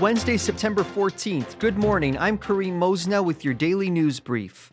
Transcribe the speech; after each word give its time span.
Wednesday, 0.00 0.36
September 0.36 0.82
14th. 0.82 1.58
Good 1.58 1.78
morning. 1.78 2.18
I'm 2.18 2.36
Kareem 2.36 2.74
Mosna 2.74 3.24
with 3.24 3.46
your 3.46 3.54
daily 3.54 3.88
news 3.88 4.20
brief. 4.20 4.70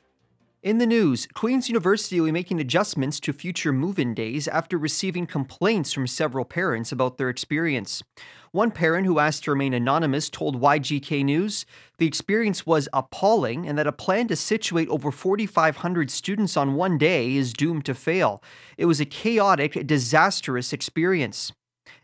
In 0.62 0.80
the 0.80 0.86
news, 0.86 1.30
Queen's 1.34 1.70
University 1.70 2.20
will 2.20 2.26
be 2.26 2.34
making 2.34 2.60
adjustments 2.60 3.22
to 3.22 3.32
future 3.32 3.72
move 3.72 4.00
in 4.00 4.14
days 4.14 4.50
after 4.50 4.78
receiving 4.78 5.26
complaints 5.26 5.94
from 5.94 6.08
several 6.08 6.44
parents 6.44 6.92
about 6.92 7.18
their 7.18 7.30
experience. 7.30 8.04
One 8.52 8.70
parent 8.70 9.08
who 9.08 9.20
asked 9.20 9.46
to 9.46 9.52
remain 9.52 9.74
anonymous 9.74 10.30
told 10.30 10.60
YGK 10.60 11.24
News 11.24 11.66
the 12.00 12.08
experience 12.08 12.66
was 12.66 12.90
appalling 12.92 13.66
and 13.66 13.78
that 13.78 13.88
a 13.88 13.94
plan 13.94 14.28
to 14.28 14.36
situate 14.36 14.90
over 14.90 15.10
4,500 15.10 16.12
students 16.12 16.58
on 16.58 16.76
one 16.76 16.98
day 16.98 17.38
is 17.38 17.54
doomed 17.54 17.86
to 17.86 17.94
fail. 17.94 18.44
It 18.78 18.88
was 18.88 19.00
a 19.00 19.06
chaotic, 19.06 19.88
disastrous 19.88 20.74
experience. 20.74 21.54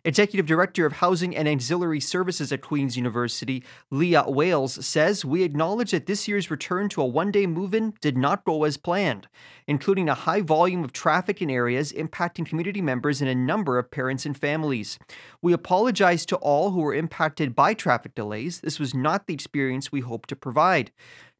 Executive 0.06 0.46
Director 0.46 0.86
of 0.86 0.94
Housing 0.94 1.36
and 1.36 1.48
Auxiliary 1.48 2.00
Services 2.00 2.52
at 2.52 2.62
Queen's 2.62 2.96
University, 2.96 3.64
Leah 3.92 4.26
Wales, 4.28 4.86
says 4.86 5.26
We 5.26 5.44
acknowledge 5.44 5.92
that 5.92 6.06
this 6.06 6.28
year's 6.28 6.50
return 6.50 6.90
to 6.90 7.02
a 7.02 7.06
one 7.06 7.32
day 7.32 7.46
move 7.46 7.74
in 7.74 7.94
did 8.02 8.18
not 8.18 8.46
go 8.46 8.64
as 8.64 8.78
planned, 8.78 9.28
including 9.68 10.08
a 10.08 10.14
high 10.14 10.42
volume 10.42 10.84
of 10.84 10.94
traffic 10.94 11.42
in 11.42 11.50
areas 11.50 11.92
impacting 11.92 12.46
community 12.46 12.82
members 12.82 13.22
and 13.22 13.30
a 13.30 13.36
number 13.36 13.78
of 13.78 13.92
parents 13.92 14.26
and 14.26 14.38
families. 14.38 14.98
We 15.42 15.54
apologize 15.54 16.26
to 16.28 16.38
all 16.38 16.72
who 16.72 16.82
were 16.82 16.94
impacted 16.94 17.56
by 17.56 17.74
traffic 17.74 18.16
delays. 18.16 18.62
This 18.62 18.80
was 18.80 18.94
not 18.94 19.28
the 19.28 19.34
experience 19.34 19.92
we 19.92 20.02
hoped 20.02 20.30
to 20.30 20.36
provide. 20.36 20.92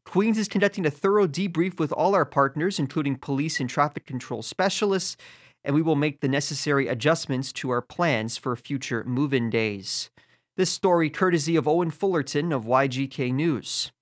Queens 0.04 0.38
is 0.38 0.48
conducting 0.48 0.86
a 0.86 0.90
thorough 0.90 1.26
debrief 1.26 1.78
with 1.78 1.92
all 1.92 2.14
our 2.14 2.24
partners, 2.24 2.78
including 2.78 3.16
police 3.16 3.60
and 3.60 3.70
traffic 3.70 4.06
control 4.06 4.42
specialists, 4.42 5.16
and 5.64 5.74
we 5.74 5.82
will 5.82 5.96
make 5.96 6.20
the 6.20 6.28
necessary 6.28 6.88
adjustments 6.88 7.52
to 7.52 7.70
our 7.70 7.82
plans 7.82 8.36
for 8.36 8.54
future 8.56 9.04
move 9.04 9.34
in 9.34 9.50
days. 9.50 10.10
This 10.56 10.70
story 10.70 11.10
courtesy 11.10 11.56
of 11.56 11.68
Owen 11.68 11.90
Fullerton 11.90 12.52
of 12.52 12.64
YGK 12.64 13.32
News. 13.32 13.92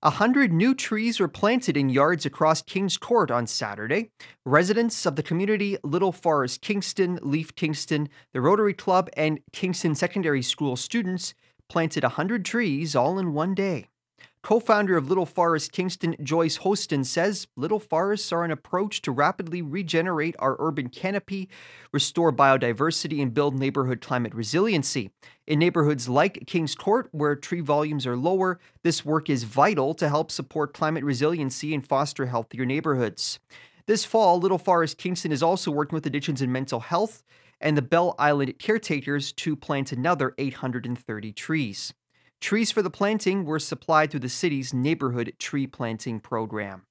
A 0.00 0.10
hundred 0.10 0.52
new 0.52 0.76
trees 0.76 1.18
were 1.18 1.26
planted 1.26 1.76
in 1.76 1.88
yards 1.88 2.24
across 2.24 2.62
Kings 2.62 2.96
Court 2.96 3.32
on 3.32 3.48
Saturday. 3.48 4.12
Residents 4.46 5.04
of 5.06 5.16
the 5.16 5.24
community 5.24 5.76
Little 5.82 6.12
Forest 6.12 6.60
Kingston, 6.60 7.18
Leaf 7.20 7.52
Kingston, 7.56 8.08
the 8.32 8.40
Rotary 8.40 8.74
Club, 8.74 9.10
and 9.16 9.40
Kingston 9.52 9.96
Secondary 9.96 10.42
School 10.42 10.76
students 10.76 11.34
planted 11.68 12.04
a 12.04 12.10
hundred 12.10 12.44
trees 12.44 12.94
all 12.94 13.18
in 13.18 13.32
one 13.32 13.54
day. 13.54 13.88
Co 14.42 14.60
founder 14.60 14.96
of 14.96 15.08
Little 15.08 15.26
Forest 15.26 15.72
Kingston, 15.72 16.16
Joyce 16.22 16.58
Hostin, 16.58 17.04
says 17.04 17.46
little 17.56 17.80
forests 17.80 18.32
are 18.32 18.44
an 18.44 18.50
approach 18.50 19.02
to 19.02 19.12
rapidly 19.12 19.60
regenerate 19.62 20.34
our 20.38 20.56
urban 20.58 20.88
canopy, 20.88 21.48
restore 21.92 22.32
biodiversity, 22.32 23.20
and 23.20 23.34
build 23.34 23.58
neighborhood 23.58 24.00
climate 24.00 24.34
resiliency. 24.34 25.10
In 25.46 25.58
neighborhoods 25.58 26.08
like 26.08 26.46
Kings 26.46 26.74
Court, 26.74 27.08
where 27.12 27.36
tree 27.36 27.60
volumes 27.60 28.06
are 28.06 28.16
lower, 28.16 28.58
this 28.82 29.04
work 29.04 29.28
is 29.28 29.44
vital 29.44 29.92
to 29.94 30.08
help 30.08 30.30
support 30.30 30.72
climate 30.72 31.04
resiliency 31.04 31.74
and 31.74 31.86
foster 31.86 32.26
healthier 32.26 32.64
neighborhoods. 32.64 33.38
This 33.86 34.04
fall, 34.04 34.38
Little 34.38 34.58
Forest 34.58 34.98
Kingston 34.98 35.32
is 35.32 35.42
also 35.42 35.70
working 35.70 35.96
with 35.96 36.06
Addictions 36.06 36.42
and 36.42 36.52
Mental 36.52 36.80
Health 36.80 37.22
and 37.60 37.76
the 37.76 37.82
Belle 37.82 38.14
Island 38.18 38.58
caretakers 38.58 39.32
to 39.32 39.56
plant 39.56 39.92
another 39.92 40.34
830 40.38 41.32
trees. 41.32 41.92
Trees 42.40 42.70
for 42.70 42.82
the 42.82 42.90
planting 42.90 43.44
were 43.44 43.58
supplied 43.58 44.10
through 44.10 44.20
the 44.20 44.28
city's 44.28 44.72
neighborhood 44.72 45.34
tree 45.38 45.66
planting 45.66 46.20
program. 46.20 46.84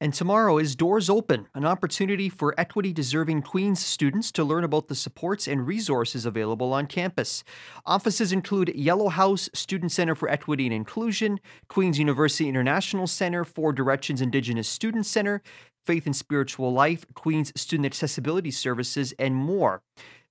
And 0.00 0.14
tomorrow 0.14 0.58
is 0.58 0.76
Doors 0.76 1.10
Open, 1.10 1.48
an 1.54 1.64
opportunity 1.64 2.28
for 2.28 2.54
equity 2.56 2.92
deserving 2.92 3.42
Queens 3.42 3.84
students 3.84 4.30
to 4.32 4.44
learn 4.44 4.62
about 4.62 4.86
the 4.86 4.94
supports 4.94 5.48
and 5.48 5.66
resources 5.66 6.24
available 6.24 6.72
on 6.72 6.86
campus. 6.86 7.42
Offices 7.84 8.30
include 8.30 8.72
Yellow 8.76 9.08
House 9.08 9.50
Student 9.54 9.90
Center 9.90 10.14
for 10.14 10.28
Equity 10.28 10.66
and 10.66 10.74
Inclusion, 10.74 11.40
Queens 11.66 11.98
University 11.98 12.48
International 12.48 13.08
Center, 13.08 13.44
Four 13.44 13.72
Directions 13.72 14.20
Indigenous 14.20 14.68
Student 14.68 15.06
Center, 15.06 15.42
Faith 15.84 16.06
and 16.06 16.14
Spiritual 16.14 16.72
Life, 16.72 17.04
Queens 17.14 17.52
Student 17.56 17.86
Accessibility 17.86 18.52
Services, 18.52 19.12
and 19.18 19.34
more. 19.34 19.82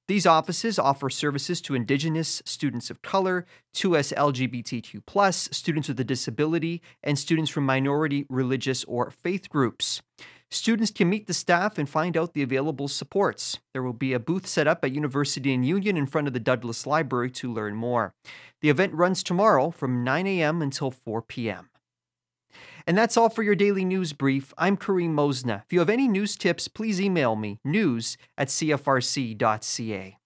These 0.08 0.26
offices 0.26 0.80
offer 0.80 1.10
services 1.10 1.60
to 1.62 1.76
Indigenous, 1.76 2.42
students 2.46 2.90
of 2.90 3.02
color, 3.02 3.46
2S 3.76 4.14
LGBTQ, 4.14 5.54
students 5.54 5.90
with 5.90 6.00
a 6.00 6.06
disability, 6.06 6.82
and 7.04 7.20
students 7.20 7.52
from 7.52 7.66
minority, 7.66 8.26
religious, 8.30 8.86
or 8.86 9.12
faith 9.12 9.50
groups. 9.50 10.02
Students 10.50 10.92
can 10.92 11.10
meet 11.10 11.28
the 11.28 11.34
staff 11.34 11.78
and 11.78 11.90
find 11.90 12.16
out 12.16 12.34
the 12.34 12.42
available 12.42 12.88
supports. 12.88 13.60
There 13.74 13.84
will 13.84 13.92
be 13.92 14.14
a 14.14 14.20
booth 14.20 14.48
set 14.48 14.66
up 14.66 14.86
at 14.86 14.94
University 14.94 15.54
and 15.54 15.66
Union 15.66 15.98
in 15.98 16.06
front 16.06 16.28
of 16.28 16.34
the 16.34 16.40
Douglas 16.40 16.88
Library 16.88 17.30
to 17.32 17.52
learn 17.52 17.76
more. 17.76 18.14
The 18.62 18.70
event 18.70 18.94
runs 18.94 19.24
tomorrow 19.24 19.72
from 19.72 20.06
9 20.06 20.26
a.m. 20.26 20.62
until 20.62 20.90
4 20.90 21.22
p.m. 21.22 21.70
And 22.88 22.98
that's 22.98 23.18
all 23.18 23.30
for 23.30 23.44
your 23.44 23.54
daily 23.54 23.84
news 23.84 24.14
brief. 24.14 24.54
I'm 24.58 24.78
Kareem 24.78 25.10
Mosna. 25.10 25.64
If 25.66 25.74
you 25.74 25.80
have 25.80 25.90
any 25.90 26.08
news 26.08 26.38
tips, 26.38 26.70
please 26.70 27.02
email 27.02 27.36
me 27.36 27.60
news 27.66 28.18
at 28.38 28.48
cfrc.ca. 28.48 30.18